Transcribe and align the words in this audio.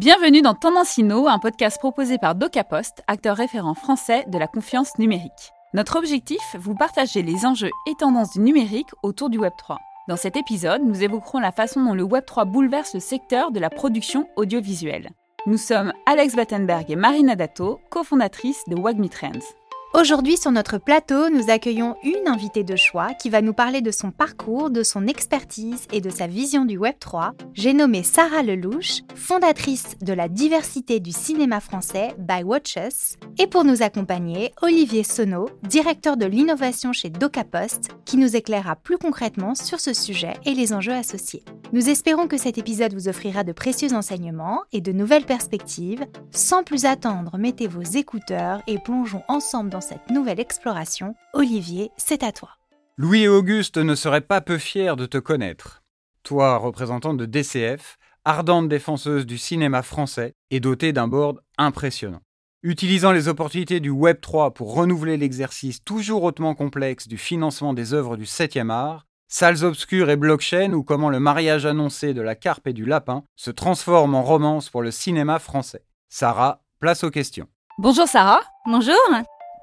Bienvenue 0.00 0.40
dans 0.40 0.54
Tendancino, 0.54 1.28
un 1.28 1.38
podcast 1.38 1.78
proposé 1.78 2.16
par 2.16 2.34
DocaPost, 2.34 3.02
acteur 3.06 3.36
référent 3.36 3.74
français 3.74 4.24
de 4.28 4.38
la 4.38 4.46
confiance 4.46 4.96
numérique. 4.98 5.52
Notre 5.74 5.98
objectif, 5.98 6.56
vous 6.58 6.74
partager 6.74 7.20
les 7.20 7.44
enjeux 7.44 7.68
et 7.86 7.94
tendances 7.96 8.32
du 8.32 8.40
numérique 8.40 8.88
autour 9.02 9.28
du 9.28 9.38
Web3. 9.38 9.76
Dans 10.08 10.16
cet 10.16 10.38
épisode, 10.38 10.80
nous 10.82 11.02
évoquerons 11.02 11.38
la 11.38 11.52
façon 11.52 11.84
dont 11.84 11.92
le 11.92 12.02
Web3 12.02 12.50
bouleverse 12.50 12.94
le 12.94 13.00
secteur 13.00 13.50
de 13.52 13.60
la 13.60 13.68
production 13.68 14.26
audiovisuelle. 14.36 15.10
Nous 15.44 15.58
sommes 15.58 15.92
Alex 16.06 16.34
Battenberg 16.34 16.90
et 16.90 16.96
Marina 16.96 17.36
Dato, 17.36 17.78
cofondatrices 17.90 18.64
de 18.68 18.80
Wagmi 18.80 19.10
Trends. 19.10 19.59
Aujourd'hui 19.92 20.36
sur 20.36 20.52
notre 20.52 20.78
plateau, 20.78 21.30
nous 21.30 21.50
accueillons 21.50 21.96
une 22.04 22.28
invitée 22.28 22.62
de 22.62 22.76
choix 22.76 23.12
qui 23.14 23.28
va 23.28 23.42
nous 23.42 23.52
parler 23.52 23.80
de 23.80 23.90
son 23.90 24.12
parcours, 24.12 24.70
de 24.70 24.84
son 24.84 25.08
expertise 25.08 25.88
et 25.92 26.00
de 26.00 26.10
sa 26.10 26.28
vision 26.28 26.64
du 26.64 26.78
Web3. 26.78 27.32
J'ai 27.54 27.72
nommé 27.72 28.04
Sarah 28.04 28.44
Lelouch, 28.44 29.02
fondatrice 29.16 29.96
de 30.00 30.12
la 30.12 30.28
diversité 30.28 31.00
du 31.00 31.10
cinéma 31.10 31.58
français 31.58 32.14
by 32.18 32.44
Watches. 32.44 33.16
Et 33.40 33.48
pour 33.48 33.64
nous 33.64 33.82
accompagner, 33.82 34.52
Olivier 34.62 35.02
Sono, 35.02 35.48
directeur 35.64 36.16
de 36.16 36.26
l'innovation 36.26 36.92
chez 36.92 37.10
DocaPost, 37.10 37.88
qui 38.04 38.16
nous 38.16 38.36
éclairera 38.36 38.76
plus 38.76 38.96
concrètement 38.96 39.56
sur 39.56 39.80
ce 39.80 39.92
sujet 39.92 40.34
et 40.46 40.54
les 40.54 40.72
enjeux 40.72 40.94
associés. 40.94 41.44
Nous 41.72 41.88
espérons 41.88 42.26
que 42.26 42.36
cet 42.36 42.58
épisode 42.58 42.94
vous 42.94 43.06
offrira 43.06 43.44
de 43.44 43.52
précieux 43.52 43.94
enseignements 43.94 44.64
et 44.72 44.80
de 44.80 44.90
nouvelles 44.90 45.24
perspectives. 45.24 46.04
Sans 46.32 46.64
plus 46.64 46.84
attendre, 46.84 47.38
mettez 47.38 47.68
vos 47.68 47.82
écouteurs 47.82 48.60
et 48.66 48.80
plongeons 48.80 49.22
ensemble 49.28 49.70
dans 49.70 49.80
cette 49.80 50.10
nouvelle 50.10 50.40
exploration. 50.40 51.14
Olivier, 51.32 51.92
c'est 51.96 52.24
à 52.24 52.32
toi. 52.32 52.48
Louis 52.96 53.22
et 53.22 53.28
Auguste 53.28 53.76
ne 53.76 53.94
seraient 53.94 54.20
pas 54.20 54.40
peu 54.40 54.58
fiers 54.58 54.96
de 54.96 55.06
te 55.06 55.18
connaître. 55.18 55.84
Toi, 56.24 56.56
représentante 56.56 57.18
de 57.18 57.26
DCF, 57.26 57.98
ardente 58.24 58.68
défenseuse 58.68 59.24
du 59.24 59.38
cinéma 59.38 59.82
français 59.82 60.34
et 60.50 60.58
dotée 60.58 60.92
d'un 60.92 61.06
board 61.06 61.38
impressionnant. 61.56 62.22
Utilisant 62.64 63.12
les 63.12 63.28
opportunités 63.28 63.78
du 63.78 63.90
Web 63.90 64.20
3 64.20 64.54
pour 64.54 64.74
renouveler 64.74 65.16
l'exercice 65.16 65.84
toujours 65.84 66.24
hautement 66.24 66.56
complexe 66.56 67.06
du 67.06 67.16
financement 67.16 67.74
des 67.74 67.94
œuvres 67.94 68.16
du 68.16 68.24
7e 68.24 68.70
art, 68.70 69.06
salles 69.30 69.64
obscures 69.64 70.10
et 70.10 70.16
blockchain 70.16 70.72
ou 70.72 70.82
comment 70.82 71.08
le 71.08 71.20
mariage 71.20 71.64
annoncé 71.64 72.12
de 72.12 72.20
la 72.20 72.34
carpe 72.34 72.66
et 72.66 72.72
du 72.72 72.84
lapin 72.84 73.22
se 73.36 73.50
transforme 73.50 74.14
en 74.14 74.22
romance 74.22 74.68
pour 74.68 74.82
le 74.82 74.90
cinéma 74.90 75.38
français. 75.38 75.84
Sarah, 76.08 76.60
place 76.80 77.04
aux 77.04 77.10
questions. 77.10 77.46
Bonjour 77.78 78.06
Sarah. 78.06 78.42
Bonjour. 78.66 78.94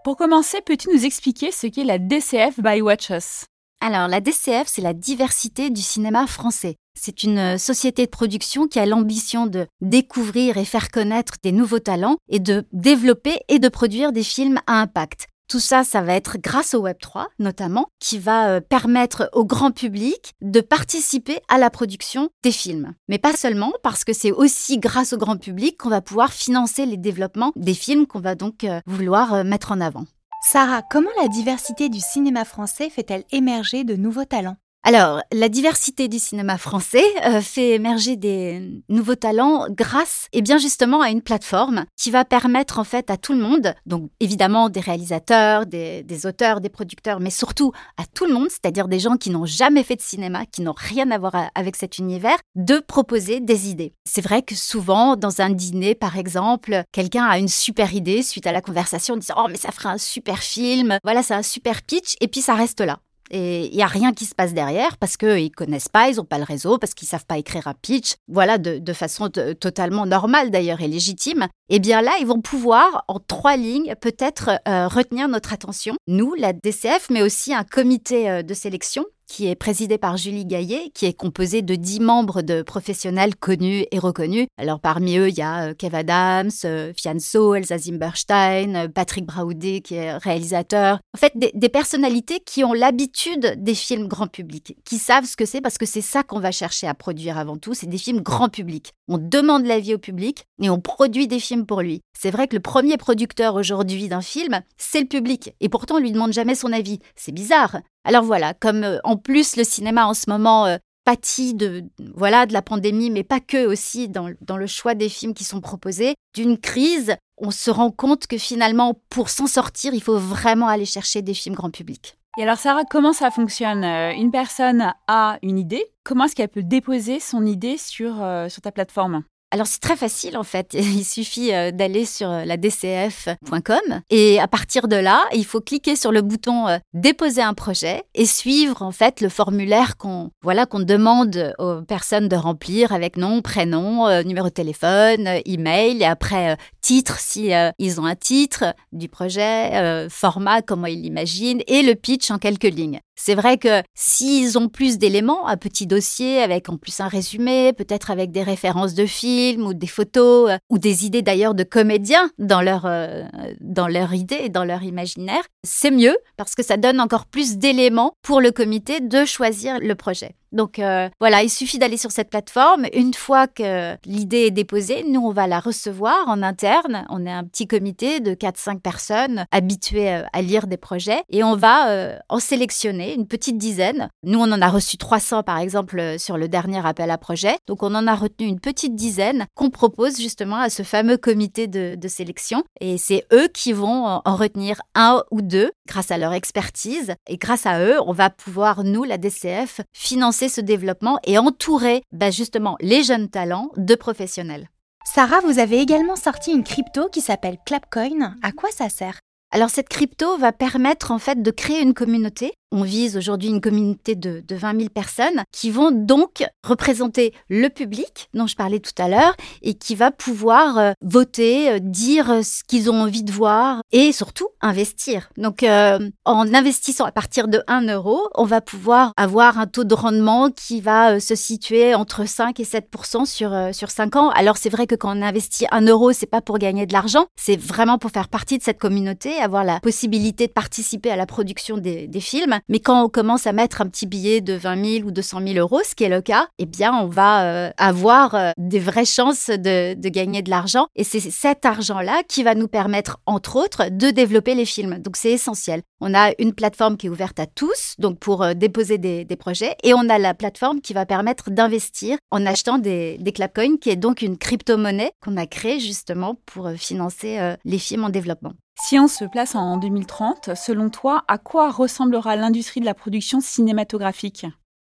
Pour 0.04 0.16
commencer, 0.16 0.62
peux-tu 0.66 0.90
nous 0.92 1.06
expliquer 1.06 1.52
ce 1.52 1.68
qu'est 1.68 1.84
la 1.84 2.00
DCF 2.00 2.60
by 2.60 2.82
Watches 2.82 3.46
Alors, 3.82 4.08
la 4.08 4.22
DCF, 4.22 4.68
c'est 4.68 4.82
la 4.82 4.94
diversité 4.94 5.70
du 5.70 5.82
cinéma 5.82 6.26
français. 6.28 6.78
C'est 7.00 7.24
une 7.24 7.38
euh, 7.38 7.58
société 7.58 8.06
de 8.06 8.10
production 8.10 8.68
qui 8.68 8.80
a 8.80 8.86
l'ambition 8.86 9.46
de 9.46 9.68
découvrir 9.82 10.58
et 10.58 10.66
faire 10.66 10.90
connaître 10.90 11.36
des 11.44 11.52
nouveaux 11.52 11.80
talents 11.80 12.18
et 12.30 12.40
de 12.40 12.66
développer 12.72 13.38
et 13.50 13.60
de 13.60 13.70
produire 13.70 14.14
des 14.14 14.24
films 14.24 14.60
à 14.66 14.82
impact. 14.82 15.28
Tout 15.48 15.62
ça, 15.62 15.86
ça 15.86 16.02
va 16.02 16.14
être 16.14 16.38
grâce 16.38 16.74
au 16.74 16.86
Web3 16.86 17.28
notamment, 17.40 17.88
qui 18.00 18.20
va 18.20 18.50
euh, 18.50 18.60
permettre 18.60 19.30
au 19.32 19.46
grand 19.46 19.72
public 19.72 20.34
de 20.42 20.60
participer 20.60 21.40
à 21.48 21.58
la 21.58 21.70
production 21.70 22.30
des 22.44 22.52
films. 22.52 22.94
Mais 23.08 23.18
pas 23.18 23.34
seulement, 23.34 23.72
parce 23.82 24.04
que 24.04 24.12
c'est 24.12 24.34
aussi 24.34 24.78
grâce 24.78 25.14
au 25.14 25.18
grand 25.18 25.38
public 25.38 25.78
qu'on 25.78 25.90
va 25.90 26.02
pouvoir 26.02 26.34
financer 26.34 26.86
les 26.86 26.98
développements 26.98 27.54
des 27.56 27.74
films 27.74 28.08
qu'on 28.08 28.20
va 28.20 28.36
donc 28.36 28.66
euh, 28.66 28.82
vouloir 28.86 29.34
euh, 29.34 29.44
mettre 29.46 29.72
en 29.72 29.80
avant. 29.80 30.06
Sarah, 30.44 30.82
comment 30.82 31.10
la 31.22 31.30
diversité 31.30 31.88
du 31.88 32.00
cinéma 32.00 32.44
français 32.44 32.90
fait-elle 32.90 33.24
émerger 33.32 33.84
de 33.84 33.96
nouveaux 33.96 34.26
talents? 34.26 34.58
Alors, 34.88 35.22
la 35.34 35.50
diversité 35.50 36.08
du 36.08 36.18
cinéma 36.18 36.58
français 36.58 37.04
euh, 37.26 37.42
fait 37.42 37.72
émerger 37.72 38.16
des 38.16 38.82
nouveaux 38.88 39.16
talents 39.16 39.68
grâce, 39.70 40.28
et 40.32 40.42
bien 40.42 40.58
justement, 40.58 41.02
à 41.02 41.10
une 41.10 41.22
plateforme 41.22 41.84
qui 41.98 42.10
va 42.10 42.24
permettre 42.24 42.80
en 42.80 42.86
fait 42.86 43.12
à 43.12 43.18
tout 43.18 43.34
le 43.34 43.40
monde, 43.40 43.76
donc 43.86 44.10
évidemment 44.22 44.70
des 44.70 44.80
réalisateurs, 44.80 45.66
des, 45.66 46.26
auteurs, 46.26 46.62
des 46.62 46.70
producteurs, 46.70 47.20
mais 47.20 47.32
surtout 47.32 47.74
à 47.98 48.06
tout 48.06 48.28
le 48.28 48.34
monde, 48.34 48.48
c'est-à-dire 48.50 48.88
des 48.88 49.02
gens 49.02 49.18
qui 49.18 49.30
n'ont 49.30 49.46
jamais 49.46 49.84
fait 49.84 49.98
de 49.98 50.02
cinéma, 50.02 50.46
qui 50.46 50.62
n'ont 50.62 50.74
rien 50.78 51.12
à 51.12 51.18
voir 51.18 51.36
avec 51.54 51.76
cet 51.76 51.98
univers, 51.98 52.38
de 52.56 52.80
proposer 52.80 53.42
des 53.42 53.70
idées. 53.70 53.92
C'est 54.06 54.24
vrai 54.24 54.42
que 54.42 54.56
souvent, 54.56 55.18
dans 55.18 55.42
un 55.42 55.50
dîner, 55.50 55.96
par 55.96 56.18
exemple, 56.18 56.84
quelqu'un 56.94 57.26
a 57.26 57.40
une 57.40 57.50
super 57.50 57.94
idée 57.94 58.24
suite 58.24 58.48
à 58.48 58.54
la 58.54 58.62
conversation, 58.62 59.18
disant 59.18 59.36
oh 59.38 59.48
mais 59.50 59.58
ça 59.58 59.74
ferait 59.74 59.90
un 59.90 59.98
super 59.98 60.38
film, 60.38 60.98
voilà 61.04 61.24
c'est 61.24 61.34
un 61.34 61.44
super 61.44 61.82
pitch, 61.82 62.16
et 62.22 62.30
puis 62.30 62.40
ça 62.40 62.54
reste 62.54 62.80
là. 62.80 63.00
Et 63.32 63.68
il 63.68 63.76
n'y 63.76 63.84
a 63.84 63.88
rien 63.88 64.14
qui 64.14 64.26
se 64.26 64.36
passe 64.36 64.54
derrière 64.54 64.98
parce 64.98 65.18
qu'ils 65.18 65.46
ne 65.46 65.50
connaissent 65.50 65.90
pas, 65.90 66.10
ils 66.10 66.18
n'ont 66.18 66.26
pas 66.26 66.38
le 66.38 66.44
réseau, 66.44 66.78
parce 66.78 66.94
qu'ils 66.94 67.08
ne 67.08 67.12
savent 67.12 67.26
pas 67.26 67.38
écrire 67.38 67.68
un 67.68 67.74
pitch. 67.74 68.16
Voilà, 68.28 68.58
de, 68.58 68.94
façon 68.94 69.30
totalement 69.30 70.06
normale 70.06 70.50
d'ailleurs 70.50 70.82
et 70.82 70.88
légitime. 70.88 71.48
Eh 71.70 71.80
bien 71.80 72.02
là, 72.02 72.14
ils 72.20 72.28
vont 72.28 72.42
pouvoir, 72.42 73.04
en 73.08 73.20
trois 73.20 73.58
lignes, 73.58 73.96
peut-être 74.00 74.52
euh, 74.68 74.88
retenir 74.88 75.28
notre 75.28 75.54
attention, 75.54 75.96
nous, 76.08 76.34
la 76.36 76.54
DCF, 76.54 77.10
mais 77.10 77.22
aussi 77.22 77.54
un 77.54 77.64
comité 77.64 78.30
euh, 78.30 78.42
de 78.44 78.54
sélection 78.54 79.06
qui 79.28 79.48
est 79.48 79.56
présidé 79.56 79.98
par 79.98 80.18
Julie 80.18 80.46
Gaillet, 80.46 80.90
qui 80.94 81.06
est 81.06 81.14
composé 81.14 81.62
de 81.62 81.76
dix 81.76 82.00
membres 82.00 82.42
de 82.42 82.62
professionnels 82.62 83.36
connus 83.36 83.86
et 83.92 84.00
reconnus. 84.00 84.48
Alors 84.58 84.80
parmi 84.80 85.18
eux, 85.18 85.30
il 85.30 85.38
y 85.38 85.42
a 85.42 85.68
euh, 85.70 85.74
Kev 85.74 85.96
Adams, 85.96 86.50
euh, 86.66 86.94
Fianso, 86.98 87.54
Elsa 87.54 87.78
Zimberstein, 87.78 88.76
euh, 88.76 88.88
Patrick 88.88 89.26
Braoudet 89.26 89.82
qui 89.82 89.96
est 89.96 90.18
réalisateur. 90.18 91.00
En 91.14 91.18
fait, 91.18 91.34
des, 91.36 91.70
personnalités 91.70 92.40
qui 92.40 92.64
ont 92.64 92.74
l'habitude 92.74 93.56
des 93.58 93.76
films 93.76 94.08
grand 94.08 94.28
public, 94.28 94.78
qui 94.86 94.98
savent 94.98 95.26
ce 95.26 95.36
que 95.36 95.46
c'est 95.46 95.62
parce 95.62 95.78
que 95.78 95.86
c'est 95.86 96.02
ça 96.02 96.24
qu'on 96.24 96.40
va 96.40 96.52
chercher 96.52 96.88
à 96.88 96.94
produire 96.94 97.38
avant 97.38 97.58
tout, 97.58 97.74
c'est 97.74 97.88
des 97.88 97.98
films 97.98 98.22
grand 98.22 98.50
public. 98.50 98.94
On 99.10 99.18
demande 99.18 99.66
l'avis 99.66 99.94
au 99.94 99.98
public 99.98 100.46
et 100.62 100.70
on 100.70 100.80
produit 100.80 101.28
des 101.28 101.40
films 101.40 101.66
pour 101.66 101.82
lui. 101.82 102.02
C'est 102.18 102.32
vrai 102.32 102.48
que 102.48 102.56
le 102.56 102.62
premier 102.62 102.98
producteur 102.98 103.56
aujourd'hui 103.56 104.08
d'un 104.08 104.22
film, 104.22 104.62
c'est 104.78 105.02
le 105.02 105.08
public. 105.08 105.54
Et 105.60 105.70
pourtant, 105.70 105.96
on 105.96 106.00
lui 106.00 106.12
demande 106.12 106.34
jamais 106.34 106.56
son 106.56 106.72
avis. 106.72 107.00
C'est 107.16 107.32
bizarre. 107.32 107.78
Alors 108.08 108.24
voilà, 108.24 108.54
comme 108.54 108.86
euh, 108.86 109.00
en 109.04 109.18
plus 109.18 109.58
le 109.58 109.66
cinéma 109.66 110.08
en 110.08 110.14
ce 110.14 110.30
moment 110.30 110.66
euh, 110.66 110.78
pâtit 111.04 111.54
de, 111.54 111.84
voilà, 112.16 112.46
de 112.46 112.54
la 112.54 112.62
pandémie, 112.62 113.10
mais 113.10 113.26
pas 113.26 113.42
que 113.42 113.66
aussi 113.68 114.08
dans, 114.08 114.30
dans 114.40 114.56
le 114.56 114.66
choix 114.66 114.96
des 114.96 115.10
films 115.10 115.34
qui 115.34 115.44
sont 115.44 115.60
proposés, 115.60 116.16
d'une 116.34 116.58
crise, 116.58 117.18
on 117.38 117.52
se 117.52 117.70
rend 117.70 117.92
compte 117.92 118.26
que 118.26 118.38
finalement, 118.38 118.94
pour 119.10 119.28
s'en 119.28 119.46
sortir, 119.46 119.94
il 119.94 120.02
faut 120.02 120.18
vraiment 120.18 120.70
aller 120.70 120.86
chercher 120.86 121.22
des 121.22 121.34
films 121.34 121.56
grand 121.56 121.70
public. 121.70 122.18
Et 122.38 122.44
alors 122.44 122.58
Sarah, 122.58 122.86
comment 122.90 123.12
ça 123.12 123.30
fonctionne? 123.30 123.84
Euh, 123.84 124.14
Une 124.14 124.32
personne 124.32 124.94
a 125.08 125.38
une 125.42 125.60
idée, 125.60 125.84
comment 126.06 126.24
est-ce 126.24 126.36
qu'elle 126.36 126.48
peut 126.48 126.64
déposer 126.64 127.20
son 127.20 127.46
idée 127.46 127.78
sur, 127.78 128.26
sur 128.48 128.62
ta 128.62 128.72
plateforme? 128.72 129.24
Alors 129.52 129.68
c'est 129.68 129.80
très 129.80 129.96
facile 129.96 130.38
en 130.38 130.44
fait, 130.44 130.74
il 130.74 131.06
suffit 131.06 131.54
euh, 131.54 131.72
d'aller 131.72 132.06
sur 132.06 132.30
euh, 132.30 132.46
la 132.46 132.58
dcf.com 132.58 134.02
et 134.10 134.40
à 134.40 134.48
partir 134.48 134.88
de 134.88 134.96
là, 134.96 135.24
il 135.34 135.46
faut 135.46 135.62
cliquer 135.62 135.96
sur 135.96 136.12
le 136.12 136.22
bouton 136.22 136.68
euh, 136.68 136.78
déposer 136.94 137.42
un 137.42 137.54
projet 137.54 138.04
et 138.14 138.26
suivre 138.26 138.82
en 138.82 138.92
fait 138.92 139.22
le 139.22 139.30
formulaire 139.30 139.98
qu'on 139.98 140.32
voilà 140.42 140.66
qu'on 140.66 140.80
demande 140.80 141.54
aux 141.60 141.82
personnes 141.82 142.28
de 142.28 142.36
remplir 142.36 142.92
avec 142.92 143.18
nom, 143.18 143.42
prénom, 143.42 144.24
numéro 144.24 144.48
de 144.48 144.54
téléphone, 144.54 145.28
email 145.46 146.02
et 146.02 146.06
après 146.06 146.58
titre 146.82 147.20
si 147.20 147.52
ils 147.80 148.02
ont 148.02 148.06
un 148.06 148.16
titre 148.16 148.74
du 148.92 149.08
projet, 149.10 150.08
format 150.10 150.62
comment 150.62 150.88
ils 150.88 151.02
l'imaginent 151.02 151.62
et 151.68 151.84
le 151.84 151.96
pitch 151.96 152.32
en 152.32 152.38
quelques 152.38 152.64
lignes. 152.64 153.00
C'est 153.20 153.36
vrai 153.36 153.58
que 153.58 153.82
s'ils 153.94 154.58
ont 154.58 154.70
plus 154.70 154.98
d'éléments, 154.98 155.48
un 155.48 155.58
petit 155.58 155.88
dossier 155.88 156.42
avec 156.42 156.70
en 156.70 156.78
plus 156.78 157.00
un 157.00 157.08
résumé, 157.08 157.74
peut-être 157.74 158.12
avec 158.12 158.32
des 158.32 158.44
références 158.44 158.94
de 158.94 159.06
films 159.06 159.66
ou 159.66 159.74
des 159.74 159.88
photos 159.88 160.52
euh, 160.52 160.58
ou 160.70 160.78
des 160.78 161.06
idées 161.06 161.24
d'ailleurs 161.24 161.56
de 161.56 161.64
comédiens 161.64 162.30
dans 162.38 162.62
leur 162.62 162.86
euh, 162.86 163.24
dans 163.60 163.88
idée 164.14 164.40
et 164.44 164.50
dans 164.50 164.64
leur 164.64 164.84
imaginaire, 164.84 165.44
c'est 165.64 165.92
mieux 165.92 166.16
parce 166.38 166.56
que 166.56 166.64
ça 166.64 166.78
donne 166.78 167.02
encore 167.02 167.26
plus 167.26 167.58
d'éléments 167.58 168.14
pour 168.22 168.42
le 168.42 168.52
comité 168.52 169.00
de 169.00 169.26
choisir 169.26 169.80
le 169.80 169.96
projet. 169.96 170.36
Donc 170.52 170.80
euh, 170.80 171.10
voilà, 171.20 171.44
il 171.44 171.50
suffit 171.50 171.80
d'aller 171.80 171.98
sur 171.98 172.12
cette 172.12 172.30
plateforme. 172.30 172.86
Une 172.94 173.14
fois 173.14 173.48
que 173.48 173.96
l'idée 174.06 174.48
est 174.48 174.52
déposée, 174.52 175.04
nous, 175.08 175.22
on 175.22 175.32
va 175.32 175.48
la 175.48 175.60
recevoir 175.60 176.28
en 176.28 176.42
interne. 176.44 177.06
On 177.10 177.26
est 177.26 177.32
un 177.32 177.44
petit 177.44 177.68
comité 177.68 178.20
de 178.20 178.34
4-5 178.34 178.80
personnes 178.80 179.46
habituées 179.52 180.14
euh, 180.14 180.24
à 180.34 180.42
lire 180.42 180.68
des 180.68 180.78
projets 180.78 181.22
et 181.30 181.44
on 181.44 181.56
va 181.56 181.90
euh, 181.90 182.18
en 182.30 182.40
sélectionner 182.40 183.14
une 183.14 183.28
petite 183.28 183.58
dizaine. 183.58 184.10
Nous, 184.24 184.40
on 184.40 184.52
en 184.52 184.62
a 184.62 184.70
reçu 184.70 184.98
300 184.98 185.44
par 185.44 185.58
exemple 185.58 186.16
sur 186.20 186.38
le 186.38 186.48
dernier 186.48 186.86
appel 186.86 187.12
à 187.12 187.18
projet. 187.18 187.58
Donc 187.68 187.84
on 187.84 187.94
en 187.96 188.08
a 188.08 188.16
retenu 188.16 188.48
une 188.48 188.60
petite 188.60 188.96
dizaine 188.96 189.46
qu'on 189.56 189.70
propose 189.70 190.18
justement 190.18 190.58
à 190.58 190.70
ce 190.70 190.84
fameux 190.84 191.18
comité 191.18 191.68
de, 191.68 191.96
de 191.96 192.08
sélection. 192.08 192.64
Et 192.80 192.98
c'est 192.98 193.26
eux 193.34 193.48
qui 193.54 193.74
vont 193.74 194.22
en 194.24 194.36
retenir 194.36 194.82
un 194.96 195.24
ou 195.32 195.42
deux 195.42 195.72
grâce 195.88 196.12
à 196.12 196.18
leur 196.18 196.34
expertise. 196.34 197.16
Et 197.28 197.38
grâce 197.38 197.66
à 197.66 197.82
eux, 197.82 197.98
on 198.06 198.14
va 198.14 198.30
pouvoir, 198.30 198.84
nous, 198.84 199.04
la 199.04 199.18
DCF, 199.18 199.82
financer 199.94 200.37
ce 200.38 200.62
développement 200.62 201.20
et 201.26 201.38
entourer 201.40 202.04
bah, 202.12 202.30
justement 202.30 202.78
les 202.80 203.02
jeunes 203.04 203.30
talents 203.30 203.72
de 203.76 203.96
professionnels. 203.96 204.70
Sarah, 205.06 205.40
vous 205.40 205.58
avez 205.58 205.80
également 205.80 206.16
sorti 206.16 206.52
une 206.52 206.64
crypto 206.64 207.10
qui 207.10 207.22
s'appelle 207.22 207.58
Clapcoin. 207.66 208.36
À 208.44 208.52
quoi 208.52 208.70
ça 208.72 208.90
sert? 208.90 209.20
Alors 209.52 209.70
cette 209.70 209.90
crypto 209.90 210.38
va 210.38 210.52
permettre 210.52 211.12
en 211.12 211.20
fait 211.20 211.42
de 211.42 211.52
créer 211.52 211.82
une 211.82 211.94
communauté 211.94 212.54
On 212.74 212.84
vise 212.84 213.16
aujourd'hui 213.16 213.48
une 213.48 213.62
communauté 213.62 214.16
de, 214.16 214.44
de 214.46 214.56
20 214.56 214.78
000 214.78 214.90
personnes 214.90 215.44
qui 215.54 215.72
vont 215.72 215.90
donc 215.90 216.44
représenter 216.66 217.34
le 217.48 217.70
public 217.70 218.28
dont 218.34 218.46
je 218.46 218.58
parlais 218.58 218.82
tout 218.82 218.92
à 218.98 219.08
l'heure 219.08 219.36
et 219.62 219.74
qui 219.74 219.96
va 219.96 220.12
pouvoir 220.12 220.78
euh, 220.78 220.92
voter, 221.02 221.72
euh, 221.72 221.80
dire 221.80 222.30
euh, 222.30 222.42
ce 222.42 222.66
qu'ils 222.68 222.92
ont 222.92 223.02
envie 223.02 223.24
de 223.24 223.32
voir 223.32 223.80
et 223.94 224.12
surtout 224.12 224.50
investir. 224.60 225.30
Donc 225.38 225.64
en 225.64 226.54
investissant 226.54 227.06
à 227.06 227.12
partir 227.12 227.48
de 227.48 227.62
1 227.68 227.88
euro, 227.88 228.28
on 228.36 228.44
va 228.44 228.60
pouvoir 228.60 229.14
avoir 229.16 229.60
un 229.60 229.68
taux 229.68 229.86
de 229.86 229.94
rendement 229.94 230.50
qui 230.50 230.82
va 230.82 231.20
se 231.22 231.36
situer 231.36 231.96
entre 231.96 232.28
5 232.28 232.60
et 232.60 232.66
7 232.66 232.90
sur, 233.26 233.56
sur 233.72 233.92
5 233.92 234.16
ans. 234.18 234.30
Alors 234.32 234.58
c'est 234.58 234.70
vrai 234.70 234.88
que 234.88 234.96
quand 234.96 235.16
on 235.18 235.22
investit 235.22 235.68
1 235.72 235.86
euro, 235.88 236.12
c'est 236.12 236.26
pas 236.26 236.42
pour 236.42 236.58
gagner 236.58 236.86
de 236.86 236.94
l'argent, 236.94 237.28
c'est 237.38 237.60
vraiment 237.60 237.98
pour 237.98 238.12
faire 238.12 238.28
partie 238.28 238.58
de 238.58 238.64
cette 238.64 238.80
communauté, 238.80 239.38
avoir 239.38 239.64
la 239.64 239.80
possibilité 239.80 240.48
de 240.48 240.52
participer 240.52 241.12
à 241.12 241.16
la 241.16 241.26
production 241.26 241.78
des 241.78 242.10
films. 242.20 242.57
Mais 242.70 242.80
quand 242.80 243.04
on 243.04 243.10
commence 243.10 243.48
à 243.48 243.54
mettre 243.54 243.82
un 243.82 243.88
petit 243.88 244.06
billet 244.06 244.42
de 244.42 244.54
20 244.54 244.86
000 245.00 245.08
ou 245.08 245.12
200 245.12 245.42
000 245.46 245.60
euros, 245.60 245.82
ce 245.84 245.96
qui 245.96 246.04
est 246.04 246.10
le 246.10 246.22
cas, 246.22 246.48
eh 246.60 246.66
bien, 246.66 246.94
on 246.94 247.08
va 247.08 247.44
euh, 247.44 247.72
avoir 247.78 248.36
euh, 248.36 248.52
des 248.58 248.80
vraies 248.80 249.06
chances 249.06 249.50
de, 249.50 249.94
gagner 250.10 250.42
de 250.42 250.50
l'argent. 250.50 250.88
Et 250.96 251.04
c'est 251.04 251.20
cet 251.20 251.66
argent-là 251.66 252.24
qui 252.28 252.44
va 252.44 252.56
nous 252.56 252.68
permettre, 252.68 253.20
entre 253.26 253.56
autres, 253.58 253.90
de 253.90 254.10
développer 254.10 254.56
les 254.56 254.66
films. 254.66 255.00
Donc, 255.00 255.18
c'est 255.18 255.32
essentiel. 255.32 255.82
On 256.00 256.14
a 256.14 256.32
une 256.40 256.54
plateforme 256.54 256.98
qui 256.98 257.08
est 257.08 257.10
ouverte 257.10 257.40
à 257.40 257.46
tous, 257.46 257.96
donc 258.00 258.20
pour 258.20 258.44
euh, 258.44 258.54
déposer 258.54 258.98
des, 258.98 259.26
des, 259.26 259.36
projets, 259.36 259.76
et 259.84 259.94
on 259.94 260.10
a 260.10 260.18
la 260.18 260.34
plateforme 260.34 260.82
qui 260.82 260.94
va 260.94 261.06
permettre 261.06 261.50
d'investir 261.50 262.18
en 262.32 262.46
achetant 262.46 262.78
des, 262.78 263.18
des 263.20 263.32
Clapcoins, 263.32 263.78
qui 263.78 263.90
est 263.90 263.96
donc 263.96 264.22
une 264.22 264.38
crypto-monnaie 264.38 265.12
qu'on 265.24 265.38
a 265.38 265.46
créée 265.46 265.80
justement 265.80 266.36
pour 266.46 266.70
financer 266.72 267.56
les 267.66 267.80
films 267.80 268.06
en 268.06 268.10
développement. 268.10 268.54
Si 268.80 268.98
on 268.98 269.08
se 269.08 269.26
place 269.26 269.56
en 269.56 269.78
2030, 269.78 270.56
selon 270.56 270.90
toi, 270.90 271.26
à 271.28 271.38
quoi 271.38 271.72
ressemblera 271.72 272.36
l'industrie 272.36 272.80
de 272.80 272.86
la 272.86 272.94
production 272.94 273.42
cinématographique? 273.42 274.46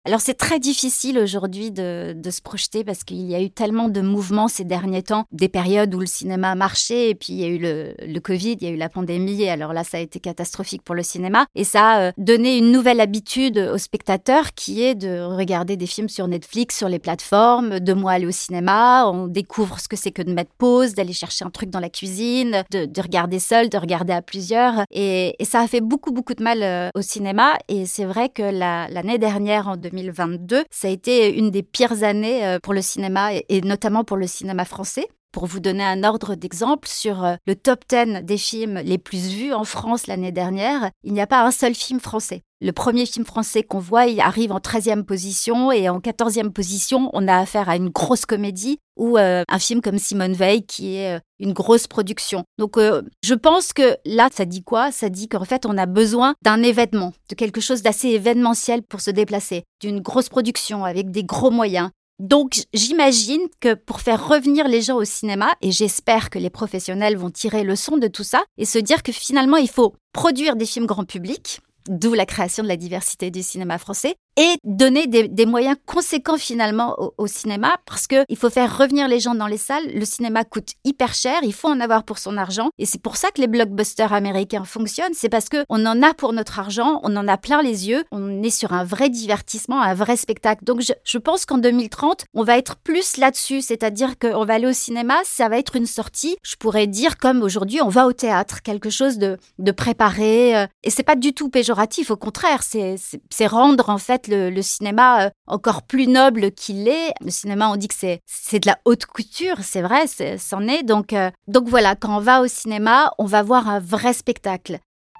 Alors 0.05 0.21
c'est 0.21 0.35
très 0.35 0.59
difficile 0.59 1.17
aujourd'hui 1.17 1.71
de, 1.71 2.13
de, 2.15 2.29
se 2.29 2.39
projeter 2.39 2.83
parce 2.83 3.03
qu'il 3.03 3.23
y 3.23 3.33
a 3.33 3.41
eu 3.41 3.49
tellement 3.49 3.89
de 3.89 4.01
mouvements 4.01 4.47
ces 4.47 4.63
derniers 4.63 5.01
temps, 5.01 5.25
des 5.31 5.49
périodes 5.49 5.95
où 5.95 5.99
le 5.99 6.05
cinéma 6.05 6.53
marchait 6.53 7.09
et 7.09 7.15
puis 7.15 7.33
il 7.33 7.39
y 7.39 7.43
a 7.43 7.47
eu 7.47 7.57
le, 7.57 7.95
le 7.99 8.19
Covid, 8.19 8.51
il 8.61 8.63
y 8.63 8.67
a 8.67 8.69
eu 8.69 8.77
la 8.77 8.87
pandémie 8.87 9.41
et 9.41 9.49
alors 9.49 9.73
là 9.73 9.83
ça 9.83 9.97
a 9.97 10.01
été 10.01 10.19
catastrophique 10.19 10.83
pour 10.83 10.93
le 10.93 11.01
cinéma. 11.01 11.47
Et 11.55 11.63
ça 11.63 11.89
a 11.89 12.01
euh, 12.01 12.11
donné 12.19 12.55
une 12.55 12.71
nouvelle 12.71 13.01
habitude 13.01 13.57
aux 13.57 13.79
spectateurs 13.79 14.53
qui 14.53 14.83
est 14.83 14.93
de 14.93 15.21
regarder 15.21 15.75
des 15.75 15.87
films 15.87 16.09
sur 16.09 16.27
Netflix, 16.27 16.77
sur 16.77 16.87
les 16.87 16.99
plateformes, 16.99 17.79
de 17.79 17.93
moi 17.93 18.11
aller 18.11 18.27
au 18.27 18.31
cinéma, 18.31 19.07
on 19.07 19.25
découvre 19.25 19.79
ce 19.79 19.87
que 19.87 19.95
c'est 19.95 20.11
que 20.11 20.21
de 20.21 20.31
mettre 20.31 20.51
pause, 20.55 20.93
d'aller 20.93 21.13
chercher 21.13 21.45
un 21.45 21.49
truc 21.49 21.71
dans 21.71 21.79
la 21.79 21.89
cuisine, 21.89 22.63
de, 22.69 22.85
de 22.85 23.01
regarder 23.01 23.39
seul, 23.39 23.69
de 23.69 23.77
regarder 23.79 24.13
à 24.13 24.21
plusieurs. 24.21 24.85
Et, 24.91 25.35
et, 25.39 25.45
ça 25.45 25.61
a 25.61 25.67
fait 25.67 25.81
beaucoup 25.81 26.11
beaucoup 26.11 26.35
de 26.35 26.43
mal 26.43 26.61
euh, 26.61 26.89
au 26.93 27.01
cinéma. 27.01 27.53
Et 27.69 27.87
c'est 27.87 28.05
vrai 28.05 28.29
que 28.29 28.43
l'année 28.43 29.17
dernière 29.17 29.67
en 29.67 29.77
2020 29.77 29.94
2022. 29.95 30.63
Ça 30.71 30.87
a 30.87 30.91
été 30.91 31.37
une 31.37 31.51
des 31.51 31.63
pires 31.63 32.03
années 32.03 32.45
euh, 32.45 32.59
pour 32.59 32.73
le 32.73 32.81
cinéma 32.81 33.29
et 33.33 33.61
notamment 33.61 34.03
pour 34.03 34.17
le 34.17 34.27
cinéma 34.27 34.65
français. 34.65 35.07
Pour 35.31 35.47
vous 35.47 35.59
donner 35.59 35.83
un 35.83 36.05
ordre 36.05 36.35
d'exemple, 36.35 36.87
sur 36.87 37.25
euh, 37.25 37.35
le 37.45 37.55
top 37.55 37.83
10 37.89 38.23
des 38.23 38.37
films 38.37 38.79
les 38.85 38.97
plus 38.97 39.27
vus 39.27 39.53
en 39.53 39.65
France 39.65 40.07
l'année 40.07 40.31
dernière, 40.31 40.91
il 41.03 41.11
n'y 41.11 41.19
a 41.19 41.27
pas 41.27 41.45
un 41.45 41.51
seul 41.51 41.75
film 41.75 41.99
français. 41.99 42.41
Le 42.61 42.71
premier 42.71 43.05
film 43.05 43.25
français 43.25 43.61
qu'on 43.61 43.79
voit, 43.79 44.05
il 44.05 44.21
arrive 44.21 44.53
en 44.53 44.59
13e 44.59 45.03
position 45.03 45.73
et 45.73 45.89
en 45.89 45.99
14e 45.99 46.51
position, 46.51 47.09
on 47.11 47.27
a 47.27 47.37
affaire 47.37 47.67
à 47.67 47.75
une 47.75 47.89
grosse 47.89 48.25
comédie 48.25 48.79
ou 48.95 49.17
euh, 49.17 49.43
un 49.47 49.59
film 49.59 49.81
comme 49.81 49.97
Simone 49.97 50.33
Veil 50.33 50.65
qui 50.65 50.95
est 50.95 51.15
euh, 51.15 51.19
une 51.39 51.53
grosse 51.53 51.87
production. 51.87 52.43
Donc 52.57 52.77
je 52.77 53.33
pense 53.33 53.73
que 53.73 53.97
là, 54.05 54.29
ça 54.33 54.45
dit 54.45 54.63
quoi? 54.63 54.91
Ça 54.91 55.09
dit 55.09 55.27
qu'en 55.27 55.43
fait, 55.43 55.65
on 55.65 55.77
a 55.77 55.85
besoin 55.85 56.35
d'un 56.43 56.63
événement, 56.63 57.13
de 57.29 57.35
quelque 57.35 57.61
chose 57.61 57.81
d'assez 57.81 58.09
événementiel 58.09 58.83
pour 58.83 59.01
se 59.01 59.11
déplacer, 59.11 59.63
d'une 59.81 59.99
grosse 59.99 60.29
production 60.29 60.85
avec 60.85 61.11
des 61.11 61.23
gros 61.23 61.51
moyens, 61.51 61.89
donc 62.19 62.61
j'imagine 62.73 63.41
que 63.59 63.73
pour 63.73 63.99
faire 63.99 64.27
revenir 64.27 64.67
les 64.67 64.81
gens 64.81 64.95
au 64.95 65.03
cinéma, 65.03 65.53
et 65.61 65.71
j'espère 65.71 66.29
que 66.29 66.39
les 66.39 66.49
professionnels 66.49 67.17
vont 67.17 67.29
tirer 67.29 67.63
le 67.63 67.75
son 67.75 67.97
de 67.97 68.07
tout 68.07 68.23
ça, 68.23 68.43
et 68.57 68.65
se 68.65 68.79
dire 68.79 69.03
que 69.03 69.11
finalement 69.11 69.57
il 69.57 69.69
faut 69.69 69.95
produire 70.13 70.55
des 70.55 70.65
films 70.65 70.85
grand 70.85 71.03
public, 71.03 71.59
d'où 71.89 72.13
la 72.13 72.25
création 72.25 72.63
de 72.63 72.69
la 72.69 72.77
diversité 72.77 73.31
du 73.31 73.43
cinéma 73.43 73.77
français, 73.77 74.15
et 74.37 74.57
donner 74.63 75.07
des, 75.07 75.45
moyens 75.45 75.77
conséquents 75.85 76.37
finalement 76.37 76.95
au, 77.17 77.27
cinéma 77.27 77.77
parce 77.85 78.07
que 78.07 78.25
il 78.29 78.37
faut 78.37 78.49
faire 78.49 78.77
revenir 78.77 79.07
les 79.07 79.19
gens 79.19 79.35
dans 79.35 79.47
les 79.47 79.57
salles. 79.57 79.87
Le 79.93 80.05
cinéma 80.05 80.43
coûte 80.43 80.73
hyper 80.83 81.13
cher, 81.13 81.39
il 81.43 81.53
faut 81.53 81.67
en 81.67 81.79
avoir 81.79 82.03
pour 82.03 82.17
son 82.17 82.37
argent 82.37 82.69
et 82.77 82.85
c'est 82.85 83.01
pour 83.01 83.17
ça 83.17 83.29
que 83.31 83.41
les 83.41 83.47
blockbusters 83.47 84.13
américains 84.13 84.63
fonctionnent. 84.63 85.13
C'est 85.13 85.29
parce 85.29 85.49
que 85.49 85.63
on 85.69 85.85
en 85.85 86.01
a 86.01 86.13
pour 86.13 86.33
notre 86.33 86.59
argent, 86.59 86.99
on 87.03 87.15
en 87.15 87.27
a 87.27 87.37
plein 87.37 87.61
les 87.61 87.87
yeux, 87.87 88.03
on 88.11 88.43
est 88.43 88.49
sur 88.49 88.73
un 88.73 88.83
vrai 88.83 89.09
divertissement, 89.09 89.81
un 89.81 89.93
vrai 89.93 90.17
spectacle. 90.17 90.63
Donc 90.63 90.81
je, 90.81 90.93
je 91.03 91.17
pense 91.17 91.45
qu'en 91.45 91.57
2030, 91.57 92.25
on 92.33 92.43
va 92.43 92.57
être 92.57 92.75
plus 92.77 93.17
là-dessus, 93.17 93.61
c'est-à-dire 93.61 94.17
qu'on 94.17 94.45
va 94.45 94.55
aller 94.55 94.67
au 94.67 94.73
cinéma, 94.73 95.15
ça 95.23 95.49
va 95.49 95.57
être 95.57 95.75
une 95.75 95.85
sortie. 95.85 96.35
Je 96.43 96.55
pourrais 96.55 96.87
dire 96.87 97.17
comme 97.17 97.41
aujourd'hui, 97.41 97.81
on 97.81 97.89
va 97.89 98.07
au 98.07 98.13
théâtre, 98.13 98.61
quelque 98.61 98.89
chose 98.89 99.17
de, 99.17 99.37
de 99.59 99.71
préparé 99.71 100.57
euh, 100.57 100.67
et 100.83 100.89
c'est 100.89 101.03
pas 101.03 101.15
du 101.15 101.33
tout 101.33 101.49
péjoratif. 101.49 102.11
Au 102.11 102.17
contraire, 102.17 102.63
c'est 102.63 103.47
rendre 103.47 103.89
en 103.89 103.97
fait 103.97 104.24
le, 104.27 104.61
cinéma 104.61 105.25
euh, 105.25 105.29
encore 105.47 105.83
plus 105.83 106.07
noble 106.07 106.51
qu'il 106.51 106.87
est. 106.87 107.13
Le 107.21 107.31
cinéma, 107.31 107.69
on 107.69 107.75
dit 107.75 107.87
que 107.87 107.95
c'est, 107.95 108.19
c'est 108.25 108.59
de 108.59 108.67
la 108.67 108.77
haute 108.85 109.05
couture, 109.05 109.57
c'est 109.61 109.81
vrai, 109.81 110.05
c'en 110.37 110.67
est. 110.67 110.83
Donc, 110.83 111.13
euh, 111.13 111.31
donc 111.47 111.67
voilà, 111.67 111.95
quand 111.95 112.17
on 112.17 112.21
va 112.21 112.41
au 112.41 112.47
cinéma, 112.47 113.11
on 113.17 113.25
va 113.25 113.43
voir 113.43 113.67
un 113.67 113.79
vrai 113.79 114.13
spectacle. 114.13 114.79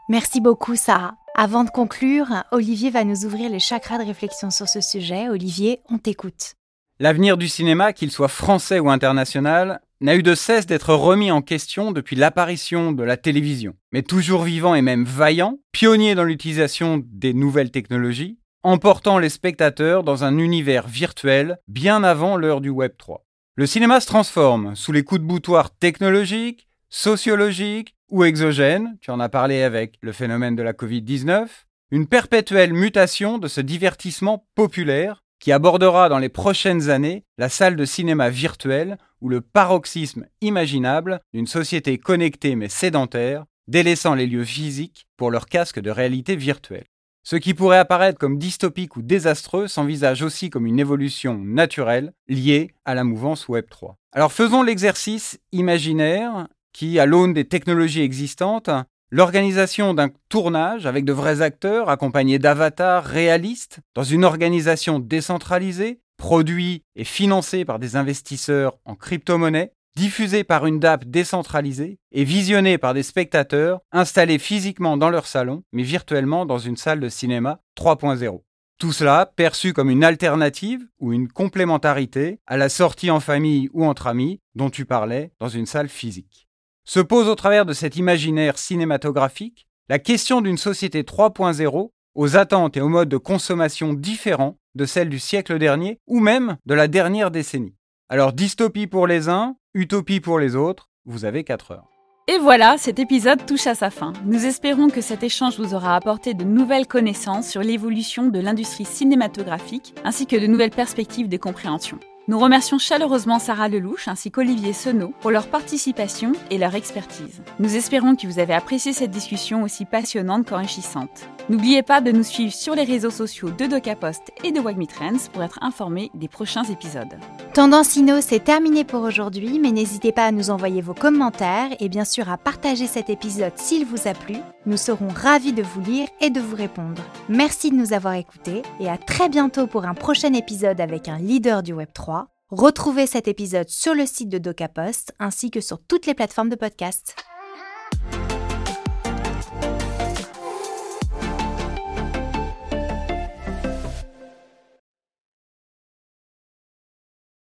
Merci 0.10 0.42
beaucoup, 0.42 0.76
Sarah. 0.76 1.16
Avant 1.36 1.64
de 1.64 1.70
conclure, 1.70 2.28
Olivier 2.52 2.92
va 2.92 3.04
nous 3.04 3.26
ouvrir 3.26 3.50
les 3.50 3.60
chakras 3.60 3.98
de 3.98 4.06
réflexion 4.06 4.52
sur 4.52 4.70
ce 4.70 4.80
sujet. 4.80 5.30
Olivier, 5.30 5.82
on 5.90 5.98
t'écoute. 5.98 6.54
L'avenir 7.00 7.36
du 7.36 7.50
cinéma, 7.50 7.92
qu'il 7.92 8.10
soit 8.10 8.30
français 8.30 8.80
ou 8.80 8.90
international, 8.90 9.82
n'a 10.00 10.16
eu 10.16 10.24
de 10.24 10.34
cesse 10.36 10.66
d'être 10.66 10.94
remis 10.94 11.32
en 11.32 11.42
question 11.42 11.92
depuis 11.92 12.16
l'apparition 12.16 12.94
de 12.94 13.04
la 13.04 13.18
télévision. 13.18 13.76
Mais 13.92 14.02
toujours 14.02 14.44
vivant 14.44 14.76
et 14.76 14.82
même 14.82 15.04
vaillant, 15.04 15.60
pionnier 15.72 16.16
dans 16.16 16.24
l'utilisation 16.24 17.04
des 17.06 17.34
nouvelles 17.34 17.72
technologies, 17.72 18.38
emportant 18.66 19.20
les 19.20 19.30
spectateurs 19.30 20.04
dans 20.04 20.24
un 20.24 20.40
univers 20.40 20.88
virtuel 20.88 21.60
bien 21.68 22.04
avant 22.04 22.36
l'heure 22.36 22.62
du 22.62 22.70
Web 22.70 22.94
3. 22.98 23.24
Le 23.56 23.68
cinéma 23.68 24.00
se 24.00 24.08
transforme 24.08 24.76
sous 24.76 24.92
les 24.92 25.04
coups 25.04 25.22
de 25.22 25.26
boutoir 25.28 25.70
technologiques, 25.70 26.68
sociologiques 26.90 27.96
ou 28.10 28.24
exogènes, 28.24 28.98
tu 29.02 29.12
en 29.12 29.20
as 29.20 29.30
parlé 29.30 29.62
avec 29.62 29.98
le 30.02 30.12
phénomène 30.12 30.56
de 30.56 30.64
la 30.64 30.74
Covid-19, 30.74 31.46
une 31.92 32.08
perpétuelle 32.08 32.74
mutation 32.74 33.38
de 33.38 33.48
ce 33.48 33.62
divertissement 33.62 34.48
populaire 34.56 35.22
qui 35.40 35.52
abordera 35.52 36.10
dans 36.10 36.18
les 36.18 36.30
prochaines 36.30 36.90
années 36.90 37.24
la 37.38 37.50
salle 37.50 37.76
de 37.76 37.86
cinéma 37.86 38.32
virtuelle 38.32 38.98
ou 39.22 39.30
le 39.30 39.42
paroxysme 39.42 40.26
imaginable 40.42 41.20
d'une 41.36 41.46
société 41.46 42.00
connectée 42.00 42.56
mais 42.56 42.70
sédentaire, 42.70 43.46
délaissant 43.68 44.16
les 44.16 44.26
lieux 44.26 44.44
physiques 44.44 45.06
pour 45.18 45.30
leur 45.30 45.46
casque 45.46 45.80
de 45.80 45.92
réalité 45.92 46.36
virtuelle. 46.36 46.88
Ce 47.28 47.36
qui 47.36 47.56
pourrait 47.56 47.80
apparaître 47.80 48.20
comme 48.20 48.38
dystopique 48.38 48.98
ou 48.98 49.02
désastreux 49.02 49.68
s'envisage 49.68 50.22
aussi 50.22 50.52
comme 50.52 50.68
une 50.68 50.80
évolution 50.80 51.40
naturelle 51.40 52.14
liée 52.28 52.76
à 52.86 52.94
la 52.94 53.04
mouvance 53.04 53.48
Web 53.48 53.66
3. 53.68 53.98
Alors 54.12 54.32
faisons 54.32 54.62
l'exercice 54.62 55.40
imaginaire 55.52 56.48
qui, 56.72 57.00
à 57.00 57.08
l'aune 57.08 57.34
des 57.34 57.48
technologies 57.48 58.04
existantes, 58.04 58.70
l'organisation 59.10 59.96
d'un 59.96 60.10
tournage 60.30 60.86
avec 60.86 61.04
de 61.04 61.14
vrais 61.14 61.42
acteurs 61.42 61.90
accompagnés 61.90 62.38
d'avatars 62.38 63.04
réalistes 63.04 63.80
dans 63.96 64.04
une 64.04 64.24
organisation 64.24 65.00
décentralisée, 65.00 66.02
produit 66.18 66.84
et 66.96 67.06
financé 67.06 67.66
par 67.66 67.80
des 67.80 67.96
investisseurs 67.96 68.78
en 68.86 68.94
crypto-monnaie, 68.94 69.72
diffusé 69.96 70.44
par 70.44 70.66
une 70.66 70.80
DAP 70.80 71.06
décentralisée 71.06 72.00
et 72.12 72.24
visionné 72.24 72.78
par 72.78 72.94
des 72.94 73.04
spectateurs 73.04 73.80
installés 73.92 74.40
physiquement 74.40 74.98
dans 74.98 75.10
leur 75.10 75.28
salon, 75.28 75.64
mais 75.72 75.84
virtuellement 75.84 76.46
dans 76.46 76.60
une 76.60 76.78
salle 76.78 77.00
de 77.00 77.10
cinéma 77.10 77.62
3.0. 77.78 78.42
Tout 78.78 78.92
cela 78.92 79.32
perçu 79.36 79.72
comme 79.72 79.90
une 79.90 80.04
alternative 80.04 80.86
ou 81.00 81.14
une 81.14 81.30
complémentarité 81.30 82.40
à 82.46 82.58
la 82.58 82.68
sortie 82.68 83.10
en 83.10 83.22
famille 83.22 83.70
ou 83.74 83.86
entre 83.86 84.08
amis 84.08 84.42
dont 84.54 84.70
tu 84.70 84.86
parlais 84.86 85.32
dans 85.40 85.48
une 85.48 85.66
salle 85.66 85.88
physique. 85.88 86.50
Se 86.84 87.00
pose 87.00 87.30
au 87.30 87.36
travers 87.36 87.66
de 87.66 87.74
cet 87.74 87.96
imaginaire 87.96 88.58
cinématographique 88.58 89.68
la 89.88 89.98
question 89.98 90.42
d'une 90.42 90.58
société 90.58 91.04
3.0 91.04 91.92
aux 92.16 92.38
attentes 92.38 92.76
et 92.76 92.82
aux 92.82 92.90
modes 92.90 93.10
de 93.10 93.18
consommation 93.18 93.94
différents 93.94 94.58
de 94.76 94.86
celles 94.86 95.10
du 95.10 95.20
siècle 95.20 95.58
dernier 95.58 96.00
ou 96.06 96.20
même 96.20 96.58
de 96.66 96.74
la 96.74 96.88
dernière 96.88 97.32
décennie. 97.32 97.76
Alors 98.08 98.34
dystopie 98.34 98.86
pour 98.86 99.08
les 99.08 99.30
uns, 99.30 99.56
utopie 99.74 100.20
pour 100.20 100.38
les 100.38 100.56
autres, 100.56 100.92
vous 101.06 101.26
avez 101.26 101.44
4 101.44 101.72
heures. 101.72 101.88
Et 102.28 102.38
voilà, 102.38 102.78
cet 102.78 103.00
épisode 103.00 103.44
touche 103.48 103.66
à 103.66 103.74
sa 103.74 103.90
fin. 103.90 104.14
Nous 104.26 104.46
espérons 104.46 104.90
que 104.90 105.02
cet 105.02 105.24
échange 105.24 105.60
vous 105.60 105.74
aura 105.74 105.96
apporté 105.96 106.36
de 106.36 106.44
nouvelles 106.44 106.86
connaissances 106.86 107.50
sur 107.50 107.62
l'évolution 107.62 108.28
de 108.28 108.40
l'industrie 108.40 108.86
cinématographique, 108.86 109.96
ainsi 110.04 110.28
que 110.28 110.36
de 110.36 110.46
nouvelles 110.46 110.70
perspectives 110.70 111.30
de 111.30 111.38
compréhension. 111.38 112.00
Nous 112.28 112.38
remercions 112.38 112.78
chaleureusement 112.78 113.40
Sarah 113.40 113.70
Lelouch 113.70 114.08
ainsi 114.08 114.30
qu'Olivier 114.30 114.74
Senot 114.74 115.14
pour 115.22 115.32
leur 115.32 115.48
participation 115.48 116.34
et 116.52 116.60
leur 116.60 116.76
expertise. 116.76 117.42
Nous 117.58 117.76
espérons 117.76 118.16
que 118.16 118.28
vous 118.28 118.38
avez 118.38 118.54
apprécié 118.54 118.94
cette 118.94 119.12
discussion 119.12 119.64
aussi 119.64 119.86
passionnante 119.86 120.48
qu'enrichissante. 120.48 121.28
N'oubliez 121.48 121.84
pas 121.84 122.02
de 122.02 122.12
nous 122.12 122.24
suivre 122.24 122.52
sur 122.52 122.74
les 122.74 122.86
réseaux 122.86 123.12
sociaux 123.12 123.52
de 123.52 123.68
DocaPost 123.68 124.32
et 124.44 124.52
de 124.52 124.60
Wagme 124.60 124.88
Trends 124.88 125.30
pour 125.32 125.44
être 125.44 125.60
informé 125.62 126.10
des 126.16 126.28
prochains 126.28 126.64
épisodes. 126.64 127.20
Tendance 127.54 127.96
Inno, 127.96 128.20
c'est 128.20 128.44
terminé 128.44 128.84
pour 128.84 129.04
aujourd'hui, 129.04 129.60
mais 129.60 129.72
n'hésitez 129.72 130.12
pas 130.12 130.26
à 130.26 130.32
nous 130.32 130.50
envoyer 130.50 130.82
vos 130.82 130.96
commentaires 130.96 131.70
et 131.80 131.88
bien 131.88 132.04
sûr 132.04 132.32
à 132.32 132.40
partager 132.40 132.88
cet 132.88 133.12
épisode 133.12 133.54
s'il 133.58 133.86
vous 133.86 134.08
a 134.08 134.14
plu. 134.14 134.38
Nous 134.66 134.78
serons 134.78 135.10
ravis 135.10 135.54
de 135.54 135.62
vous 135.62 135.82
lire 135.82 136.08
et 136.20 136.32
de 136.32 136.40
vous 136.40 136.56
répondre. 136.56 137.04
Merci 137.30 137.70
de 137.70 137.76
nous 137.76 137.94
avoir 137.94 138.16
écoutés 138.16 138.64
et 138.80 138.90
à 138.90 138.98
très 138.98 139.30
bientôt 139.30 139.68
pour 139.68 139.86
un 139.86 139.94
prochain 139.94 140.34
épisode 140.34 140.82
avec 140.82 141.08
un 141.08 141.20
leader 141.20 141.62
du 141.62 141.76
Web3. 141.76 142.26
Retrouvez 142.50 143.06
cet 143.06 143.28
épisode 143.28 143.70
sur 143.70 143.94
le 143.94 144.08
site 144.08 144.30
de 144.30 144.40
DocaPost 144.40 145.14
ainsi 145.20 145.52
que 145.52 145.62
sur 145.62 145.78
toutes 145.80 146.08
les 146.08 146.16
plateformes 146.16 146.50
de 146.50 146.56
podcast. 146.56 147.16